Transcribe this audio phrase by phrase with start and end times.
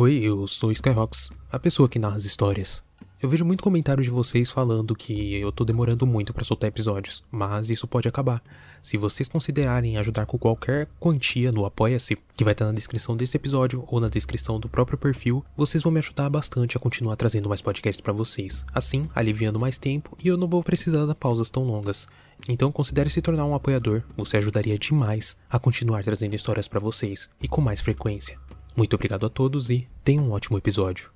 [0.00, 2.84] Oi, eu sou Skyrox, a pessoa que narra as histórias.
[3.20, 7.24] Eu vejo muito comentário de vocês falando que eu tô demorando muito para soltar episódios,
[7.32, 8.40] mas isso pode acabar.
[8.80, 13.36] Se vocês considerarem ajudar com qualquer quantia no Apoia-se, que vai estar na descrição desse
[13.36, 17.48] episódio ou na descrição do próprio perfil, vocês vão me ajudar bastante a continuar trazendo
[17.48, 18.64] mais podcasts para vocês.
[18.72, 22.06] Assim, aliviando mais tempo e eu não vou precisar de pausas tão longas.
[22.48, 27.28] Então considere se tornar um apoiador, você ajudaria demais a continuar trazendo histórias para vocês
[27.42, 28.38] e com mais frequência.
[28.78, 31.10] Muito obrigado a todos e tenham um ótimo episódio.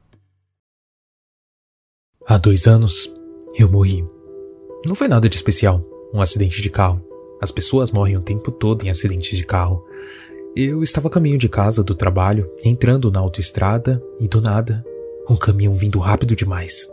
[2.27, 3.15] Há dois anos,
[3.57, 4.05] eu morri.
[4.85, 5.81] Não foi nada de especial,
[6.13, 7.01] um acidente de carro.
[7.41, 9.87] As pessoas morrem o tempo todo em acidentes de carro.
[10.57, 14.85] Eu estava a caminho de casa do trabalho, entrando na autoestrada e do nada,
[15.31, 16.91] um caminhão vindo rápido demais.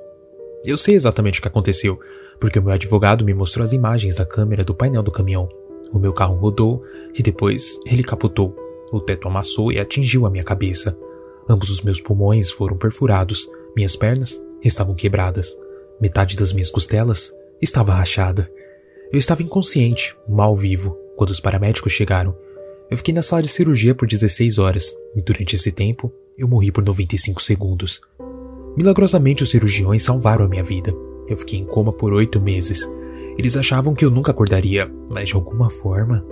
[0.64, 2.00] Eu sei exatamente o que aconteceu,
[2.40, 5.50] porque o meu advogado me mostrou as imagens da câmera do painel do caminhão.
[5.92, 6.84] O meu carro rodou
[7.16, 8.69] e depois ele capotou.
[8.92, 10.98] O teto amassou e atingiu a minha cabeça.
[11.48, 15.56] Ambos os meus pulmões foram perfurados, minhas pernas estavam quebradas.
[16.00, 18.50] Metade das minhas costelas estava rachada.
[19.12, 22.36] Eu estava inconsciente, mal vivo, quando os paramédicos chegaram.
[22.90, 26.72] Eu fiquei na sala de cirurgia por 16 horas e durante esse tempo eu morri
[26.72, 28.02] por 95 segundos.
[28.76, 30.94] Milagrosamente, os cirurgiões salvaram a minha vida.
[31.28, 32.90] Eu fiquei em coma por oito meses.
[33.38, 36.26] Eles achavam que eu nunca acordaria, mas de alguma forma,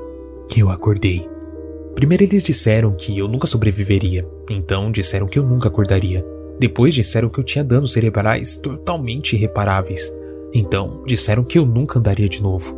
[0.56, 1.28] eu acordei.
[1.98, 6.24] Primeiro eles disseram que eu nunca sobreviveria, então disseram que eu nunca acordaria.
[6.60, 10.14] Depois disseram que eu tinha danos cerebrais totalmente irreparáveis.
[10.54, 12.78] Então disseram que eu nunca andaria de novo.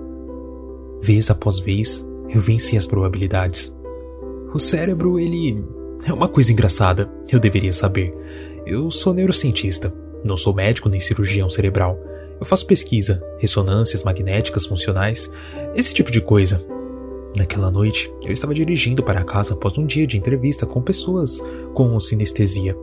[1.01, 3.77] Vez após vez, eu venci as probabilidades.
[4.53, 5.65] O cérebro, ele
[6.05, 8.15] é uma coisa engraçada, eu deveria saber.
[8.65, 11.99] Eu sou neurocientista, não sou médico nem cirurgião cerebral.
[12.39, 15.29] Eu faço pesquisa, ressonâncias magnéticas funcionais,
[15.75, 16.78] esse tipo de coisa.
[17.37, 21.39] Naquela noite, eu estava dirigindo para casa após um dia de entrevista com pessoas
[21.73, 22.75] com sinestesia.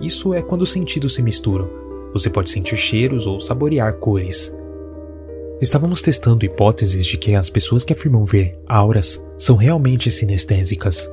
[0.00, 1.68] Isso é quando os sentidos se misturam.
[2.12, 4.54] Você pode sentir cheiros ou saborear cores.
[5.60, 11.08] Estávamos testando hipóteses de que as pessoas que afirmam ver auras são realmente sinestésicas.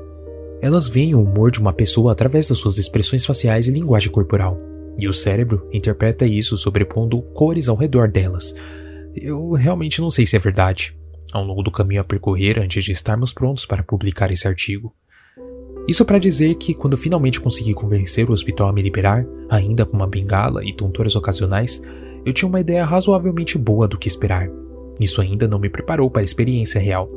[0.62, 4.60] Elas veem o humor de uma pessoa através das suas expressões faciais e linguagem corporal,
[4.98, 8.54] e o cérebro interpreta isso sobrepondo cores ao redor delas.
[9.16, 10.99] Eu realmente não sei se é verdade.
[11.36, 14.94] Um longo caminho a percorrer antes de estarmos prontos para publicar esse artigo.
[15.88, 19.98] Isso para dizer que, quando finalmente consegui convencer o hospital a me liberar, ainda com
[19.98, 21.82] uma bengala e tonturas ocasionais,
[22.26, 24.50] eu tinha uma ideia razoavelmente boa do que esperar.
[25.00, 27.10] Isso ainda não me preparou para a experiência real.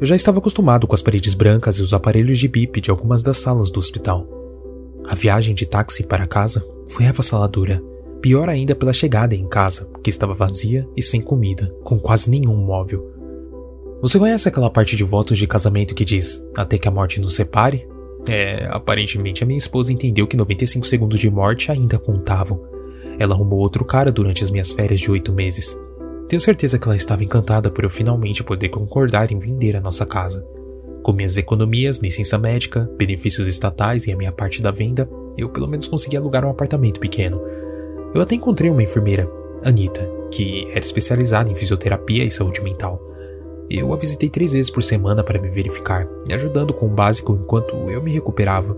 [0.00, 3.22] Eu já estava acostumado com as paredes brancas e os aparelhos de bip de algumas
[3.22, 4.26] das salas do hospital.
[5.08, 7.82] A viagem de táxi para casa foi avassaladora.
[8.20, 12.56] Pior ainda pela chegada em casa, que estava vazia e sem comida, com quase nenhum
[12.56, 13.15] móvel.
[14.02, 17.34] Você conhece aquela parte de votos de casamento que diz até que a morte nos
[17.34, 17.88] separe?
[18.28, 22.62] É, aparentemente a minha esposa entendeu que 95 segundos de morte ainda contavam.
[23.18, 25.80] Ela arrumou outro cara durante as minhas férias de oito meses.
[26.28, 30.04] Tenho certeza que ela estava encantada por eu finalmente poder concordar em vender a nossa
[30.04, 30.46] casa.
[31.02, 35.08] Com minhas economias, licença médica, benefícios estatais e a minha parte da venda,
[35.38, 37.40] eu pelo menos consegui alugar um apartamento pequeno.
[38.14, 39.30] Eu até encontrei uma enfermeira,
[39.64, 43.15] Anita, que era especializada em fisioterapia e saúde mental.
[43.68, 47.34] Eu a visitei três vezes por semana para me verificar, me ajudando com o básico
[47.34, 48.76] enquanto eu me recuperava.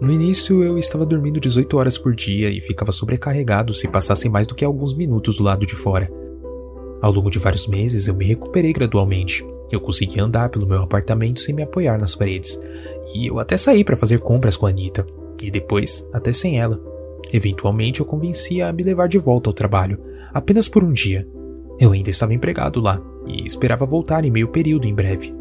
[0.00, 4.46] No início eu estava dormindo 18 horas por dia e ficava sobrecarregado se passassem mais
[4.46, 6.10] do que alguns minutos do lado de fora.
[7.00, 9.46] Ao longo de vários meses eu me recuperei gradualmente.
[9.72, 12.60] Eu consegui andar pelo meu apartamento sem me apoiar nas paredes.
[13.14, 15.06] E eu até saí para fazer compras com a Anita.
[15.42, 16.80] E depois, até sem ela.
[17.32, 19.98] Eventualmente eu convenci a me levar de volta ao trabalho,
[20.32, 21.26] apenas por um dia.
[21.78, 25.34] Eu ainda estava empregado lá, e esperava voltar em meio período em breve.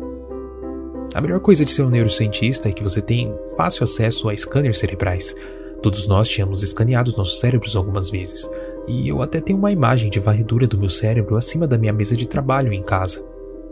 [1.16, 4.78] A melhor coisa de ser um neurocientista é que você tem fácil acesso a scanners
[4.78, 5.36] cerebrais.
[5.82, 8.50] Todos nós tínhamos escaneado nossos cérebros algumas vezes,
[8.88, 12.16] e eu até tenho uma imagem de varredura do meu cérebro acima da minha mesa
[12.16, 13.24] de trabalho em casa.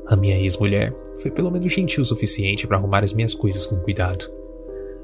[0.07, 3.77] A minha ex-mulher foi pelo menos gentil o suficiente para arrumar as minhas coisas com
[3.77, 4.31] cuidado.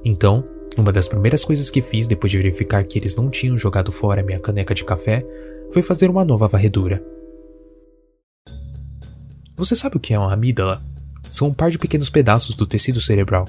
[0.03, 0.43] Então,
[0.77, 4.23] uma das primeiras coisas que fiz depois de verificar que eles não tinham jogado fora
[4.23, 5.25] minha caneca de café
[5.71, 7.03] foi fazer uma nova varredura.
[9.55, 10.83] Você sabe o que é uma amígdala?
[11.29, 13.47] São um par de pequenos pedaços do tecido cerebral,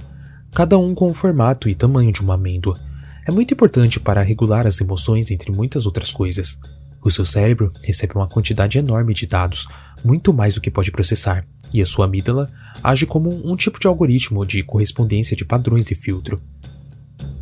[0.52, 2.78] cada um com o formato e tamanho de uma amêndoa.
[3.26, 6.58] É muito importante para regular as emoções, entre muitas outras coisas.
[7.02, 9.66] O seu cérebro recebe uma quantidade enorme de dados,
[10.04, 12.50] muito mais do que pode processar, e a sua amígdala
[12.82, 16.40] age como um tipo de algoritmo de correspondência de padrões de filtro.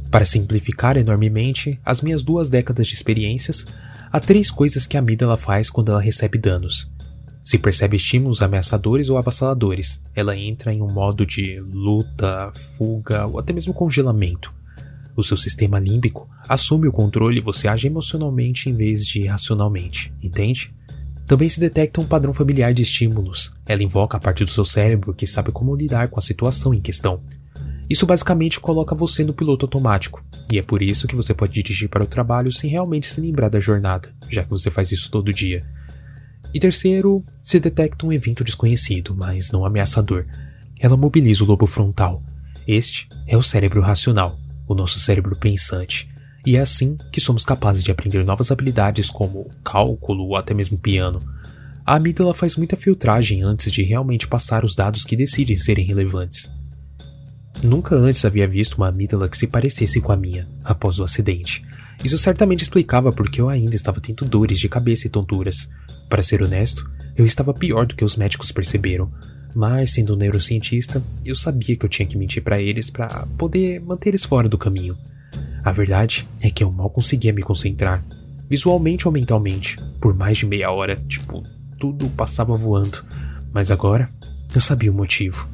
[0.09, 3.67] Para simplificar enormemente as minhas duas décadas de experiências,
[4.11, 6.93] há três coisas que a amígdala faz quando ela recebe danos.
[7.45, 13.39] Se percebe estímulos ameaçadores ou avassaladores, ela entra em um modo de luta, fuga ou
[13.39, 14.55] até mesmo congelamento.
[15.17, 20.13] O seu sistema límbico assume o controle e você age emocionalmente em vez de racionalmente,
[20.23, 20.73] entende?
[21.27, 23.55] Também se detecta um padrão familiar de estímulos.
[23.67, 26.81] Ela invoca a parte do seu cérebro que sabe como lidar com a situação em
[26.81, 27.21] questão.
[27.91, 31.89] Isso basicamente coloca você no piloto automático, e é por isso que você pode dirigir
[31.89, 35.33] para o trabalho sem realmente se lembrar da jornada, já que você faz isso todo
[35.33, 35.65] dia.
[36.55, 40.27] E terceiro, se detecta um evento desconhecido, mas não ameaçador.
[40.79, 42.23] Ela mobiliza o lobo frontal.
[42.67, 46.09] Este é o cérebro racional, o nosso cérebro pensante.
[46.45, 50.77] E é assim que somos capazes de aprender novas habilidades como cálculo ou até mesmo
[50.77, 51.21] piano.
[51.87, 56.51] A amígdala faz muita filtragem antes de realmente passar os dados que decidem serem relevantes.
[57.63, 61.65] Nunca antes havia visto uma amígdala que se parecesse com a minha, após o acidente.
[62.05, 65.69] Isso certamente explicava porque eu ainda estava tendo dores de cabeça e tonturas.
[66.13, 69.11] Para ser honesto, eu estava pior do que os médicos perceberam,
[69.55, 73.81] mas sendo um neurocientista, eu sabia que eu tinha que mentir para eles para poder
[73.81, 74.95] manter eles fora do caminho.
[75.65, 78.05] A verdade é que eu mal conseguia me concentrar,
[78.47, 81.43] visualmente ou mentalmente, por mais de meia hora, tipo,
[81.81, 83.03] tudo passava voando.
[83.51, 84.11] Mas agora,
[84.55, 85.49] eu sabia o motivo.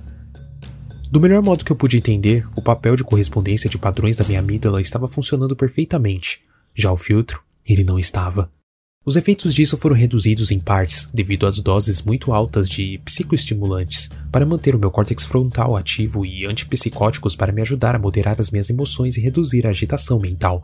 [1.08, 4.40] Do melhor modo que eu pude entender, o papel de correspondência de padrões da minha
[4.40, 6.40] amígdala estava funcionando perfeitamente.
[6.74, 8.50] Já o filtro, ele não estava.
[9.08, 14.44] Os efeitos disso foram reduzidos em partes devido às doses muito altas de psicoestimulantes para
[14.44, 18.68] manter o meu córtex frontal ativo e antipsicóticos para me ajudar a moderar as minhas
[18.68, 20.62] emoções e reduzir a agitação mental.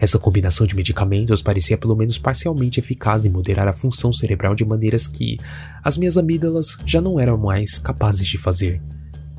[0.00, 4.64] Essa combinação de medicamentos parecia pelo menos parcialmente eficaz em moderar a função cerebral de
[4.64, 5.38] maneiras que
[5.80, 8.82] as minhas amígdalas já não eram mais capazes de fazer.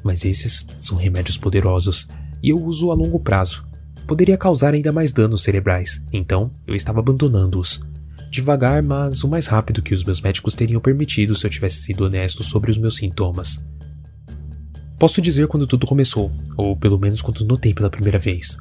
[0.05, 2.07] Mas esses são remédios poderosos
[2.41, 3.67] e eu uso a longo prazo.
[4.07, 7.90] Poderia causar ainda mais danos cerebrais, então eu estava abandonando-os.
[8.31, 12.05] Devagar, mas o mais rápido que os meus médicos teriam permitido se eu tivesse sido
[12.05, 13.63] honesto sobre os meus sintomas.
[14.97, 18.57] Posso dizer quando tudo começou, ou pelo menos quando notei pela primeira vez.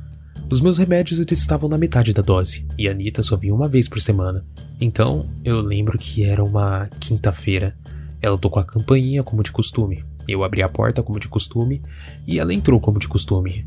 [0.50, 3.88] Os meus remédios estavam na metade da dose, e a Anitta só vinha uma vez
[3.88, 4.44] por semana.
[4.81, 7.76] Então, eu lembro que era uma quinta-feira.
[8.20, 11.82] Ela tocou a campainha como de costume, eu abri a porta como de costume
[12.26, 13.67] e ela entrou como de costume.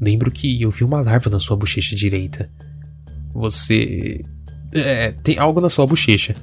[0.00, 2.50] Lembro que eu vi uma larva na sua bochecha direita.
[3.32, 4.24] Você.
[4.74, 6.34] É, tem algo na sua bochecha.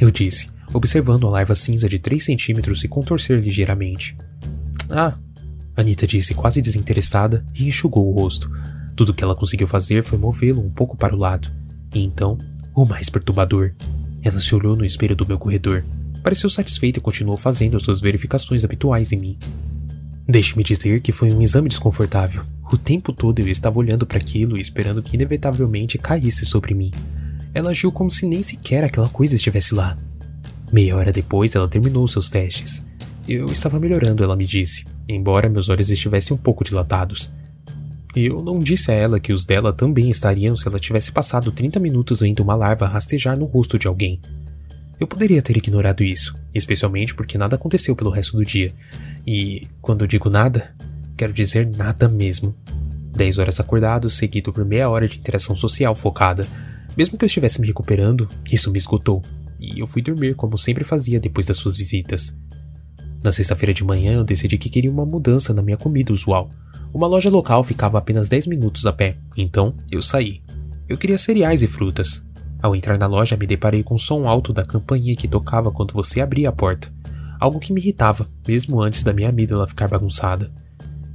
[0.00, 4.16] Eu disse, observando a larva cinza de 3 centímetros se contorcer ligeiramente.
[4.88, 5.18] Ah,
[5.76, 8.50] Anita disse quase desinteressada e enxugou o rosto.
[8.94, 11.50] Tudo que ela conseguiu fazer foi movê-lo um pouco para o lado.
[11.94, 12.38] E então,
[12.74, 13.74] o mais perturbador.
[14.22, 15.84] Ela se olhou no espelho do meu corredor
[16.26, 19.38] pareceu satisfeita e continuou fazendo as suas verificações habituais em mim.
[20.26, 22.42] Deixe-me dizer que foi um exame desconfortável.
[22.72, 26.90] O tempo todo eu estava olhando para aquilo e esperando que inevitavelmente caísse sobre mim.
[27.56, 29.96] Ela agiu como se nem sequer aquela coisa estivesse lá.
[30.70, 32.84] Meia hora depois, ela terminou seus testes.
[33.26, 37.32] Eu estava melhorando, ela me disse, embora meus olhos estivessem um pouco dilatados.
[38.14, 41.80] Eu não disse a ela que os dela também estariam se ela tivesse passado 30
[41.80, 44.20] minutos vendo uma larva rastejar no rosto de alguém.
[45.00, 48.70] Eu poderia ter ignorado isso, especialmente porque nada aconteceu pelo resto do dia.
[49.26, 50.74] E quando eu digo nada,
[51.16, 52.54] quero dizer nada mesmo.
[53.16, 56.46] Dez horas acordado, seguido por meia hora de interação social focada.
[56.96, 59.22] Mesmo que eu estivesse me recuperando, isso me esgotou.
[59.60, 62.36] E eu fui dormir como sempre fazia depois das suas visitas.
[63.22, 66.50] Na sexta-feira de manhã, eu decidi que queria uma mudança na minha comida usual.
[66.94, 70.42] Uma loja local ficava a apenas 10 minutos a pé, então eu saí.
[70.88, 72.22] Eu queria cereais e frutas,
[72.62, 75.92] ao entrar na loja, me deparei com o som alto da campainha que tocava quando
[75.92, 76.92] você abria a porta.
[77.38, 80.50] Algo que me irritava, mesmo antes da minha amígdala ficar bagunçada.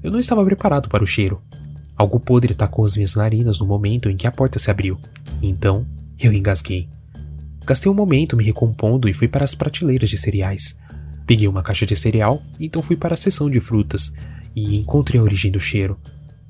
[0.03, 1.41] Eu não estava preparado para o cheiro.
[2.01, 4.97] Algo podre tacou as minhas narinas no momento em que a porta se abriu.
[5.39, 5.85] Então,
[6.17, 6.89] eu engasguei.
[7.63, 10.75] Gastei um momento me recompondo e fui para as prateleiras de cereais.
[11.27, 14.11] Peguei uma caixa de cereal, então fui para a seção de frutas
[14.55, 15.95] e encontrei a origem do cheiro.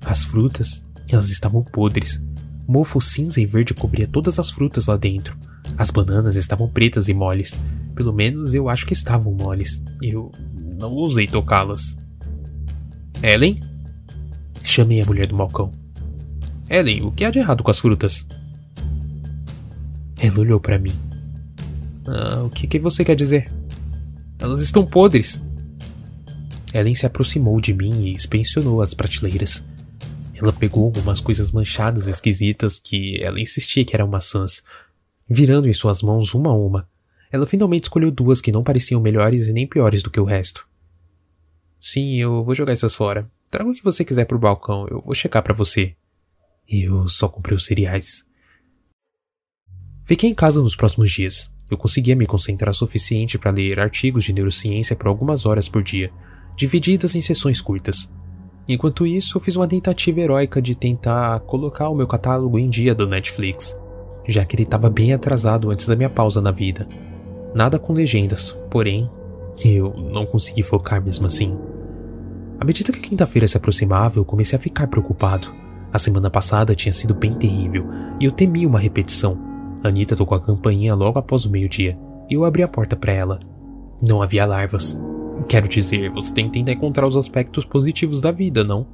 [0.05, 2.23] As frutas, elas estavam podres,
[2.65, 5.37] Mofo cinza e verde cobria todas as frutas lá dentro.
[5.77, 7.59] As bananas estavam pretas e moles.
[7.93, 9.83] Pelo menos eu acho que estavam moles.
[10.01, 10.31] Eu
[10.79, 11.97] não ousei tocá-las.
[13.21, 13.59] Ellen?
[14.73, 15.69] Chamei a mulher do balcão.
[16.69, 18.25] Ellen, o que há de errado com as frutas?
[20.17, 20.93] Ela olhou para mim.
[22.07, 23.51] Ah, o que, que você quer dizer?
[24.39, 25.43] Elas estão podres.
[26.73, 29.61] Ellen se aproximou de mim e inspecionou as prateleiras.
[30.41, 34.63] Ela pegou algumas coisas manchadas esquisitas que ela insistia que eram maçãs.
[35.29, 36.87] Virando em suas mãos uma a uma,
[37.29, 40.65] ela finalmente escolheu duas que não pareciam melhores e nem piores do que o resto.
[41.77, 43.29] Sim, eu vou jogar essas fora.
[43.51, 45.93] Traga o que você quiser pro balcão, eu vou checar para você.
[46.65, 48.25] Eu só comprei os cereais.
[50.05, 51.53] Fiquei em casa nos próximos dias.
[51.69, 55.83] Eu conseguia me concentrar o suficiente para ler artigos de neurociência por algumas horas por
[55.83, 56.13] dia,
[56.55, 58.09] divididas em sessões curtas.
[58.69, 62.95] Enquanto isso, eu fiz uma tentativa heróica de tentar colocar o meu catálogo em dia
[62.95, 63.77] do Netflix,
[64.25, 66.87] já que ele estava bem atrasado antes da minha pausa na vida.
[67.53, 69.11] Nada com legendas, porém,
[69.65, 71.53] eu não consegui focar mesmo assim.
[72.61, 75.51] À medida que a quinta-feira se aproximava, eu comecei a ficar preocupado.
[75.91, 77.87] A semana passada tinha sido bem terrível
[78.19, 79.35] e eu temia uma repetição.
[79.83, 81.97] Anita tocou a campainha logo após o meio-dia
[82.29, 83.39] e eu abri a porta para ela.
[83.99, 85.01] Não havia larvas.
[85.47, 88.85] Quero dizer, você tem que tentar encontrar os aspectos positivos da vida, não?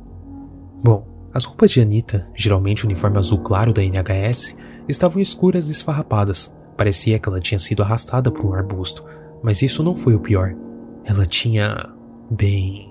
[0.82, 4.56] Bom, as roupas de Anita, geralmente o uniforme azul claro da NHS,
[4.88, 6.56] estavam escuras e esfarrapadas.
[6.78, 9.04] Parecia que ela tinha sido arrastada por um arbusto,
[9.44, 10.56] mas isso não foi o pior.
[11.04, 11.90] Ela tinha.
[12.32, 12.87] bem.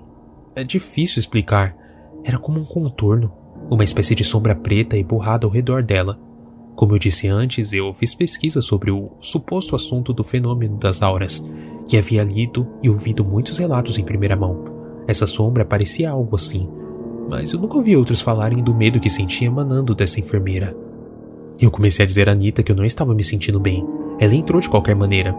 [0.57, 1.77] É difícil explicar.
[2.23, 3.31] Era como um contorno,
[3.69, 6.19] uma espécie de sombra preta e borrada ao redor dela.
[6.75, 11.45] Como eu disse antes, eu fiz pesquisa sobre o suposto assunto do fenômeno das auras,
[11.87, 14.65] que havia lido e ouvido muitos relatos em primeira mão.
[15.07, 16.67] Essa sombra parecia algo assim,
[17.29, 20.75] mas eu nunca ouvi outros falarem do medo que sentia emanando dessa enfermeira.
[21.61, 23.85] Eu comecei a dizer a Anita que eu não estava me sentindo bem.
[24.19, 25.35] Ela entrou de qualquer maneira.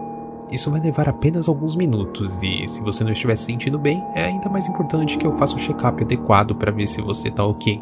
[0.51, 4.25] Isso vai levar apenas alguns minutos, e se você não estiver se sentindo bem, é
[4.25, 7.79] ainda mais importante que eu faça um check-up adequado para ver se você tá ok.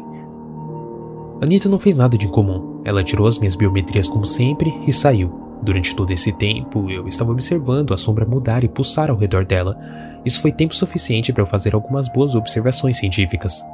[1.40, 2.82] Anita não fez nada de incomum.
[2.84, 5.32] Ela tirou as minhas biometrias como sempre e saiu.
[5.62, 9.78] Durante todo esse tempo, eu estava observando a sombra mudar e pulsar ao redor dela.
[10.24, 13.64] Isso foi tempo suficiente para eu fazer algumas boas observações científicas.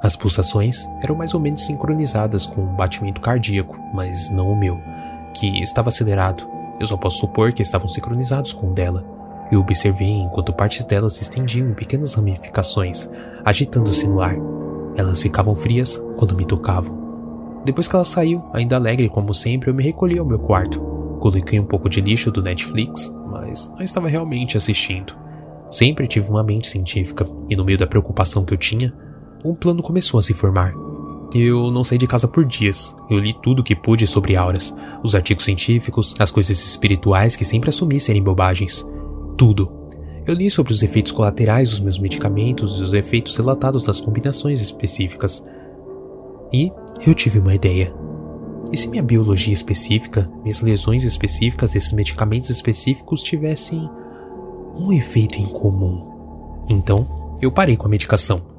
[0.00, 4.80] As pulsações eram mais ou menos sincronizadas com um batimento cardíaco, mas não o meu,
[5.34, 6.57] que estava acelerado.
[6.78, 9.04] Eu só posso supor que estavam sincronizados com o dela.
[9.50, 13.10] Eu observei enquanto partes delas se estendiam em pequenas ramificações,
[13.44, 14.36] agitando-se no ar.
[14.94, 16.98] Elas ficavam frias quando me tocavam.
[17.64, 20.80] Depois que ela saiu, ainda alegre como sempre, eu me recolhi ao meu quarto.
[21.20, 25.14] Coloquei um pouco de lixo do Netflix, mas não estava realmente assistindo.
[25.70, 28.94] Sempre tive uma mente científica, e no meio da preocupação que eu tinha,
[29.44, 30.72] um plano começou a se formar.
[31.34, 32.96] Eu não saí de casa por dias.
[33.10, 37.68] Eu li tudo que pude sobre auras, os artigos científicos, as coisas espirituais que sempre
[37.68, 38.86] assumi serem bobagens.
[39.36, 39.70] Tudo.
[40.26, 44.60] Eu li sobre os efeitos colaterais dos meus medicamentos e os efeitos relatados das combinações
[44.60, 45.44] específicas.
[46.52, 46.72] E
[47.06, 47.94] eu tive uma ideia.
[48.72, 53.88] E se minha biologia específica, minhas lesões específicas, esses medicamentos específicos tivessem
[54.76, 56.64] um efeito em comum?
[56.68, 58.57] Então, eu parei com a medicação.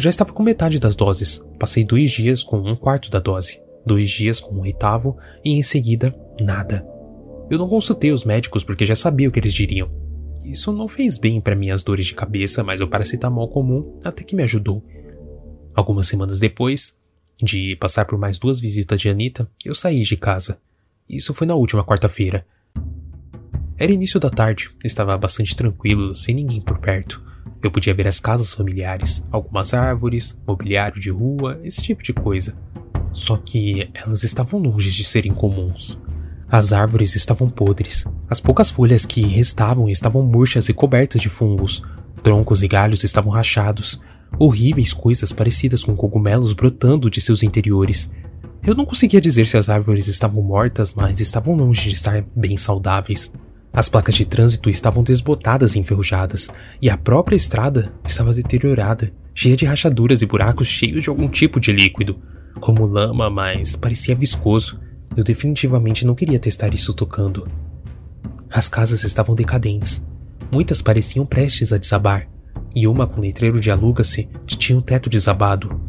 [0.00, 1.44] Já estava com metade das doses.
[1.58, 5.62] Passei dois dias com um quarto da dose, dois dias com um oitavo e em
[5.62, 6.86] seguida, nada.
[7.50, 9.90] Eu não consultei os médicos porque já sabia o que eles diriam.
[10.44, 14.34] Isso não fez bem para minhas dores de cabeça, mas o paracetamol comum até que
[14.34, 14.82] me ajudou.
[15.74, 16.96] Algumas semanas depois,
[17.42, 20.60] de passar por mais duas visitas de Anita, eu saí de casa.
[21.08, 22.46] Isso foi na última quarta-feira.
[23.76, 27.29] Era início da tarde, estava bastante tranquilo, sem ninguém por perto.
[27.62, 32.56] Eu podia ver as casas familiares, algumas árvores, mobiliário de rua, esse tipo de coisa.
[33.12, 36.00] Só que elas estavam longe de serem comuns.
[36.48, 38.06] As árvores estavam podres.
[38.28, 41.82] As poucas folhas que restavam estavam murchas e cobertas de fungos.
[42.22, 44.00] Troncos e galhos estavam rachados,
[44.38, 48.10] horríveis coisas parecidas com cogumelos brotando de seus interiores.
[48.62, 52.56] Eu não conseguia dizer se as árvores estavam mortas, mas estavam longe de estar bem
[52.56, 53.32] saudáveis.
[53.72, 56.50] As placas de trânsito estavam desbotadas e enferrujadas,
[56.82, 61.60] e a própria estrada estava deteriorada, cheia de rachaduras e buracos cheios de algum tipo
[61.60, 62.18] de líquido,
[62.60, 64.80] como lama, mas parecia viscoso.
[65.16, 67.46] Eu definitivamente não queria testar isso tocando.
[68.50, 70.04] As casas estavam decadentes.
[70.50, 72.28] Muitas pareciam prestes a desabar,
[72.74, 75.80] e uma com letreiro de aluga-se tinha um teto desabado.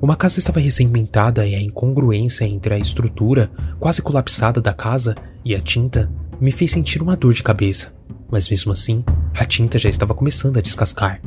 [0.00, 5.54] Uma casa estava recém-pintada e a incongruência entre a estrutura quase colapsada da casa e
[5.54, 7.94] a tinta me fez sentir uma dor de cabeça.
[8.30, 9.04] Mas mesmo assim,
[9.34, 11.20] a tinta já estava começando a descascar.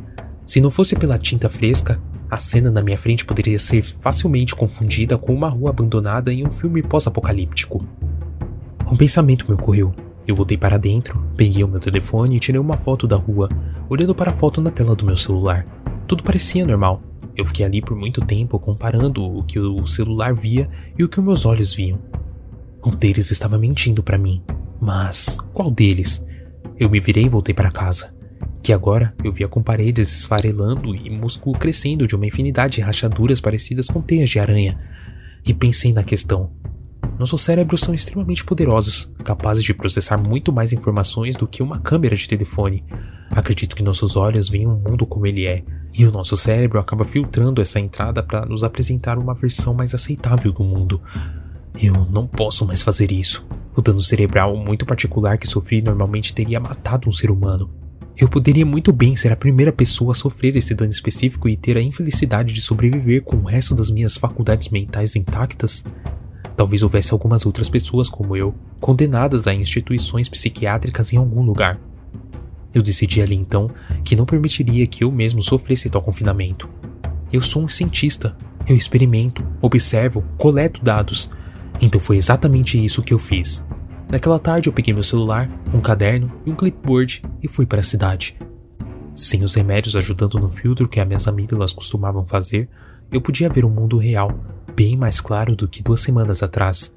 [0.46, 2.00] Se não fosse pela tinta fresca,
[2.30, 6.50] a cena na minha frente poderia ser facilmente confundida com uma rua abandonada em um
[6.50, 7.86] filme pós-apocalíptico.
[8.90, 9.94] Um pensamento me ocorreu.
[10.26, 13.48] Eu voltei para dentro, peguei o meu telefone e tirei uma foto da rua,
[13.88, 15.66] olhando para a foto na tela do meu celular.
[16.06, 17.02] Tudo parecia normal.
[17.36, 21.20] Eu fiquei ali por muito tempo comparando o que o celular via e o que
[21.20, 21.98] meus olhos viam.
[22.84, 24.42] Um deles estava mentindo para mim.
[24.82, 26.26] Mas qual deles?
[26.76, 28.12] Eu me virei e voltei para casa.
[28.64, 33.40] Que agora eu via com paredes esfarelando e músculo crescendo de uma infinidade de rachaduras
[33.40, 34.80] parecidas com teias de aranha.
[35.46, 36.50] E pensei na questão:
[37.16, 42.16] nossos cérebros são extremamente poderosos, capazes de processar muito mais informações do que uma câmera
[42.16, 42.84] de telefone.
[43.30, 45.62] Acredito que nossos olhos veem o mundo como ele é,
[45.96, 50.50] e o nosso cérebro acaba filtrando essa entrada para nos apresentar uma versão mais aceitável
[50.50, 51.00] do mundo.
[51.80, 53.46] Eu não posso mais fazer isso.
[53.74, 57.70] O dano cerebral muito particular que sofri normalmente teria matado um ser humano.
[58.16, 61.76] Eu poderia muito bem ser a primeira pessoa a sofrer esse dano específico e ter
[61.78, 65.82] a infelicidade de sobreviver com o resto das minhas faculdades mentais intactas.
[66.54, 71.80] Talvez houvesse algumas outras pessoas como eu, condenadas a instituições psiquiátricas em algum lugar.
[72.74, 73.70] Eu decidi ali então
[74.04, 76.68] que não permitiria que eu mesmo sofresse tal confinamento.
[77.32, 78.36] Eu sou um cientista.
[78.68, 81.30] Eu experimento, observo, coleto dados.
[81.80, 83.64] Então foi exatamente isso que eu fiz.
[84.10, 87.82] Naquela tarde eu peguei meu celular, um caderno e um clipboard e fui para a
[87.82, 88.36] cidade.
[89.14, 92.68] Sem os remédios ajudando no filtro que as minhas amígdalas costumavam fazer,
[93.10, 94.32] eu podia ver o mundo real,
[94.74, 96.96] bem mais claro do que duas semanas atrás.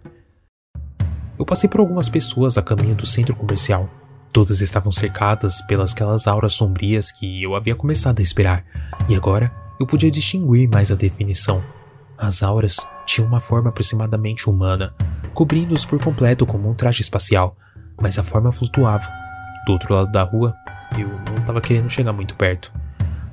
[1.38, 3.90] Eu passei por algumas pessoas a caminho do centro comercial.
[4.32, 8.66] Todas estavam cercadas pelas aquelas auras sombrias que eu havia começado a esperar,
[9.08, 11.62] e agora eu podia distinguir mais a definição.
[12.18, 14.94] As auras tinham uma forma aproximadamente humana,
[15.34, 17.58] cobrindo-os por completo como um traje espacial,
[18.02, 19.08] mas a forma flutuava.
[19.66, 20.56] Do outro lado da rua,
[20.98, 22.72] eu não estava querendo chegar muito perto.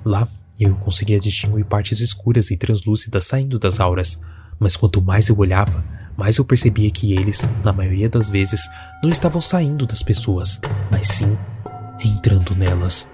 [0.04, 0.26] Lá,
[0.58, 4.20] eu conseguia distinguir partes escuras e translúcidas saindo das auras,
[4.58, 5.84] mas quanto mais eu olhava,
[6.16, 8.60] mais eu percebia que eles, na maioria das vezes,
[9.02, 10.60] não estavam saindo das pessoas,
[10.90, 11.36] mas sim
[12.04, 13.11] entrando nelas.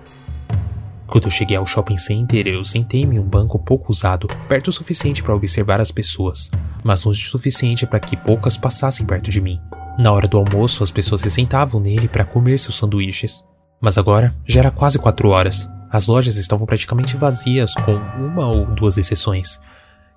[1.09, 4.73] Quando eu cheguei ao shopping center, eu sentei-me em um banco pouco usado, perto o
[4.73, 6.51] suficiente para observar as pessoas,
[6.85, 9.59] mas longe o suficiente para que poucas passassem perto de mim.
[9.99, 13.43] Na hora do almoço, as pessoas se sentavam nele para comer seus sanduíches.
[13.81, 15.67] Mas agora já era quase quatro horas.
[15.91, 19.59] As lojas estavam praticamente vazias, com uma ou duas exceções.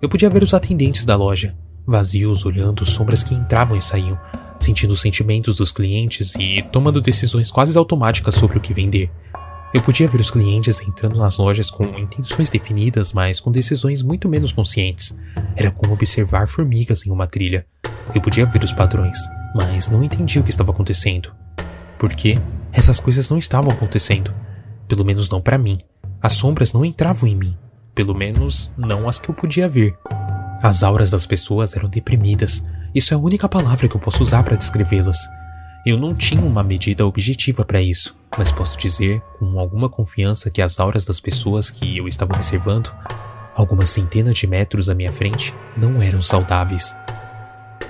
[0.02, 1.56] Eu podia ver os atendentes da loja,
[1.88, 4.20] vazios, olhando sombras que entravam e saíam,
[4.60, 9.10] sentindo os sentimentos dos clientes e tomando decisões quase automáticas sobre o que vender.
[9.74, 14.28] Eu podia ver os clientes entrando nas lojas com intenções definidas, mas com decisões muito
[14.28, 15.16] menos conscientes.
[15.56, 17.66] Era como observar formigas em uma trilha.
[18.14, 19.18] Eu podia ver os padrões,
[19.56, 21.32] mas não entendia o que estava acontecendo.
[21.98, 22.38] Por quê?
[22.74, 24.34] Essas coisas não estavam acontecendo.
[24.90, 25.80] Pelo menos não para mim.
[26.22, 27.58] As sombras não entravam em mim.
[27.96, 29.96] Pelo menos não as que eu podia ver.
[30.62, 32.62] As auras das pessoas eram deprimidas.
[32.94, 35.18] Isso é a única palavra que eu posso usar para descrevê-las.
[35.84, 40.62] Eu não tinha uma medida objetiva para isso, mas posso dizer com alguma confiança que
[40.62, 42.94] as auras das pessoas que eu estava observando,
[43.56, 46.96] algumas centenas de metros à minha frente, não eram saudáveis.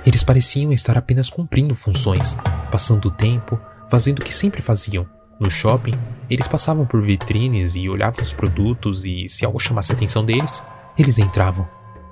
[0.06, 2.38] Eles pareciam estar apenas cumprindo funções,
[2.72, 5.06] passando o tempo, fazendo o que sempre faziam.
[5.38, 5.94] No shopping,
[6.30, 10.64] eles passavam por vitrines e olhavam os produtos e, se algo chamasse a atenção deles,
[10.98, 11.68] eles entravam.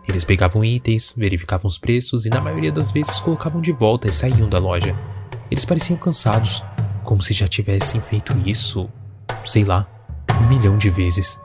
[0.06, 4.12] Eles pegavam itens, verificavam os preços e, na maioria das vezes, colocavam de volta e
[4.12, 4.94] saíam da loja
[5.50, 6.64] eles pareciam cansados,
[7.04, 8.90] como se já tivessem feito isso,
[9.46, 9.88] sei lá,
[10.40, 11.40] um milhão de vezes.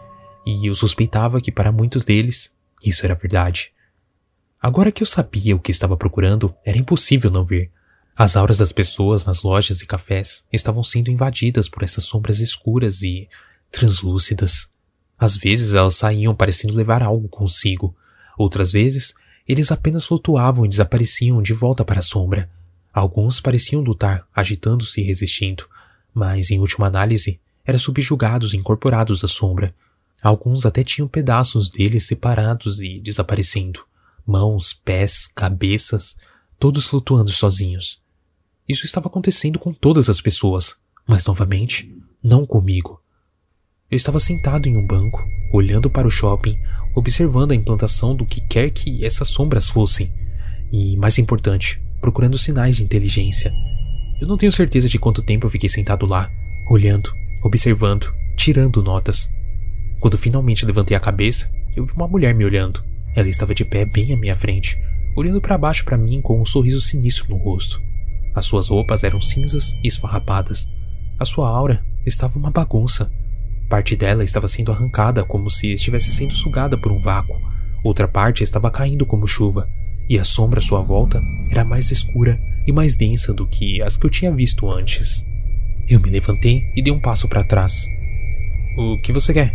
[0.47, 3.73] E eu suspeitava que para muitos deles isso era verdade.
[4.61, 7.71] Agora que eu sabia o que estava procurando, era impossível não ver.
[8.17, 13.03] As auras das pessoas nas lojas e cafés estavam sendo invadidas por essas sombras escuras
[13.03, 13.29] e
[13.71, 14.69] translúcidas.
[15.19, 17.97] Às vezes elas saíam parecendo levar algo consigo.
[18.38, 19.14] Outras vezes,
[19.47, 22.51] eles apenas flutuavam e desapareciam de volta para a sombra,
[22.94, 25.66] Alguns pareciam lutar, agitando-se e resistindo,
[26.14, 29.74] mas, em última análise, eram subjugados e incorporados à sombra.
[30.22, 33.80] Alguns até tinham pedaços deles separados e desaparecendo.
[34.24, 36.16] Mãos, pés, cabeças,
[36.57, 38.00] todos flutuando sozinhos.
[38.68, 43.02] Isso estava acontecendo com todas as pessoas, mas novamente, não comigo.
[43.90, 45.18] Eu estava sentado em um banco,
[45.52, 46.57] olhando para o shopping,
[46.94, 50.12] observando a implantação do que quer que essas sombras fossem.
[50.72, 53.51] E, mais importante, procurando sinais de inteligência.
[54.21, 56.31] Eu não tenho certeza de quanto tempo eu fiquei sentado lá,
[56.69, 57.11] olhando,
[57.43, 59.31] observando, tirando notas.
[60.01, 62.85] Quando finalmente levantei a cabeça, eu vi uma mulher me olhando.
[63.17, 64.77] Ela estava de pé bem à minha frente,
[65.17, 67.81] olhando para baixo para mim com um sorriso sinistro no rosto.
[68.35, 70.69] As suas roupas eram cinzas e esfarrapadas.
[71.19, 73.11] A sua aura estava uma bagunça.
[73.71, 77.40] Parte dela estava sendo arrancada como se estivesse sendo sugada por um vácuo.
[77.83, 79.67] Outra parte estava caindo como chuva,
[80.09, 83.97] e a sombra à sua volta era mais escura e mais densa do que as
[83.97, 85.25] que eu tinha visto antes.
[85.88, 87.87] Eu me levantei e dei um passo para trás.
[88.79, 89.53] O que você quer?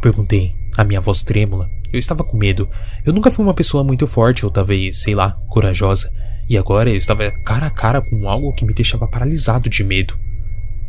[0.00, 1.68] Perguntei, a minha voz trêmula.
[1.92, 2.68] Eu estava com medo.
[3.04, 6.12] Eu nunca fui uma pessoa muito forte ou talvez, sei lá, corajosa.
[6.48, 10.16] E agora eu estava cara a cara com algo que me deixava paralisado de medo.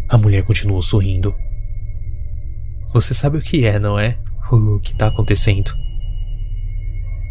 [0.08, 1.36] A mulher continuou sorrindo.
[2.94, 4.18] Você sabe o que é, não é?
[4.52, 5.74] O que está acontecendo?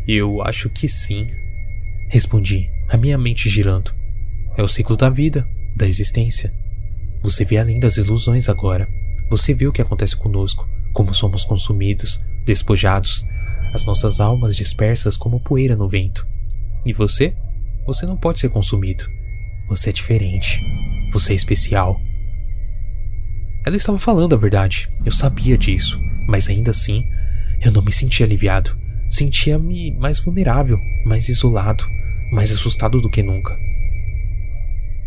[0.07, 1.29] Eu acho que sim.
[2.09, 3.95] Respondi, a minha mente girando.
[4.57, 6.53] É o ciclo da vida, da existência.
[7.23, 8.89] Você vê além das ilusões agora.
[9.31, 13.25] Você vê o que acontece conosco, como somos consumidos, despojados,
[13.73, 16.27] as nossas almas dispersas como poeira no vento.
[16.85, 17.35] E você?
[17.87, 19.05] Você não pode ser consumido.
[19.69, 20.61] Você é diferente.
[21.13, 21.99] Você é especial.
[23.65, 24.91] Ela estava falando a verdade.
[25.07, 25.99] Eu sabia disso.
[26.29, 27.05] Mas ainda assim,
[27.61, 28.77] eu não me sentia aliviado.
[29.13, 31.85] Sentia-me mais vulnerável, mais isolado,
[32.33, 33.55] mais assustado do que nunca.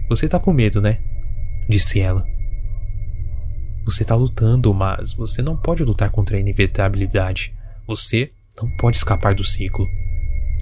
[0.07, 0.99] Você tá com medo, né?
[1.67, 2.23] Disse ela.
[3.83, 7.51] Você tá lutando, mas você não pode lutar contra a inevitabilidade.
[7.87, 9.87] Você não pode escapar do ciclo.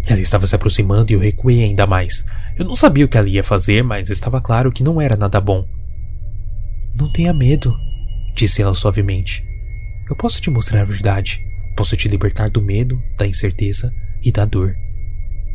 [0.08, 2.26] Ela estava se aproximando e eu recuei ainda mais.
[2.58, 5.42] Eu não sabia o que ela ia fazer, mas estava claro que não era nada
[5.42, 5.68] bom.
[6.96, 7.76] Não tenha medo,
[8.38, 9.44] disse ela suavemente.
[10.10, 11.42] Eu posso te mostrar a verdade.
[11.76, 14.76] Posso te libertar do medo, da incerteza e da dor.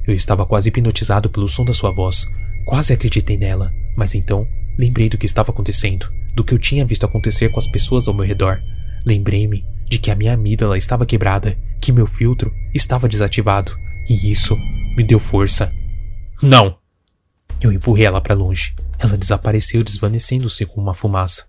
[0.06, 2.26] Eu estava quase hipnotizado pelo som da sua voz.
[2.64, 4.46] Quase acreditei nela, mas então
[4.78, 8.14] lembrei do que estava acontecendo, do que eu tinha visto acontecer com as pessoas ao
[8.14, 8.60] meu redor.
[9.06, 13.74] Lembrei-me de que a minha amígdala estava quebrada, que meu filtro estava desativado,
[14.08, 14.56] e isso
[14.96, 15.72] me deu força.
[16.42, 16.76] Não!
[17.60, 18.74] Eu empurrei ela para longe.
[18.98, 21.46] Ela desapareceu, desvanecendo-se com uma fumaça.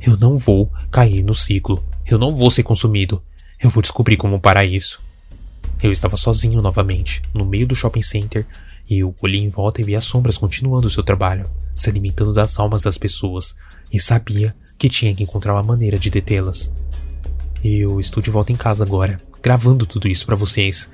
[0.00, 1.82] Eu não vou cair no ciclo.
[2.06, 3.22] Eu não vou ser consumido.
[3.62, 5.00] Eu vou descobrir como parar isso.
[5.82, 8.46] Eu estava sozinho novamente, no meio do shopping center,
[8.88, 11.44] e eu olhei em volta e vi as sombras continuando o seu trabalho,
[11.74, 13.54] se alimentando das almas das pessoas,
[13.92, 16.72] e sabia que tinha que encontrar uma maneira de detê-las.
[17.62, 20.90] Eu estou de volta em casa agora, gravando tudo isso para vocês.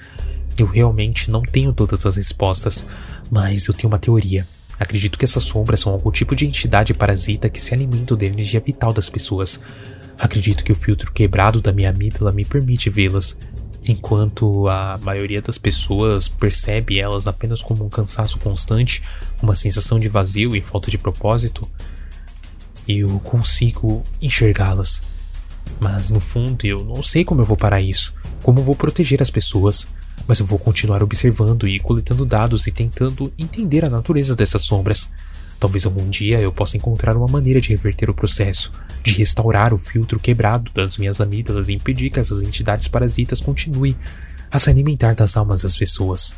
[0.59, 2.85] Eu realmente não tenho todas as respostas,
[3.31, 4.45] mas eu tenho uma teoria.
[4.79, 8.61] Acredito que essas sombras são algum tipo de entidade parasita que se alimentam da energia
[8.61, 9.61] vital das pessoas.
[10.19, 13.39] Acredito que o filtro quebrado da minha amígdala me permite vê-las,
[13.87, 19.03] enquanto a maioria das pessoas percebe elas apenas como um cansaço constante,
[19.43, 21.69] uma sensação de vazio e falta de propósito.
[22.89, 25.03] Eu consigo enxergá-las.
[25.81, 29.31] Mas no fundo eu não sei como eu vou parar isso, como vou proteger as
[29.31, 29.87] pessoas
[30.27, 35.11] mas eu vou continuar observando e coletando dados e tentando entender a natureza dessas sombras.
[35.59, 38.71] Talvez algum dia eu possa encontrar uma maneira de reverter o processo,
[39.03, 43.97] de restaurar o filtro quebrado das minhas amígdalas e impedir que essas entidades parasitas continuem
[44.51, 46.35] a se alimentar das almas das pessoas.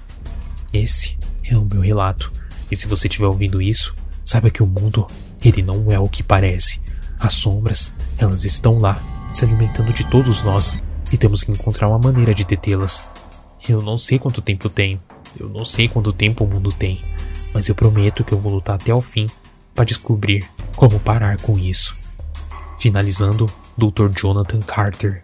[0.72, 2.33] Esse é o meu relato,
[2.70, 5.07] e se você estiver ouvindo isso, saiba que o mundo,
[5.42, 6.81] ele não é o que parece.
[7.18, 9.00] As sombras, elas estão lá,
[9.33, 10.78] se alimentando de todos nós,
[11.12, 13.07] e temos que encontrar uma maneira de detê-las.
[13.68, 15.00] Eu não sei quanto tempo tenho.
[15.38, 17.02] Eu não sei quanto tempo o mundo tem.
[17.52, 19.26] Mas eu prometo que eu vou lutar até o fim
[19.74, 21.96] para descobrir como parar com isso.
[22.78, 24.08] Finalizando, Dr.
[24.16, 25.22] Jonathan Carter.